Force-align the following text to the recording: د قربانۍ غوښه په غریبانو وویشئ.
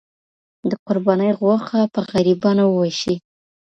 د 0.69 0.71
قربانۍ 0.85 1.31
غوښه 1.39 1.81
په 1.93 1.99
غریبانو 2.09 2.63
وویشئ. 2.69 3.15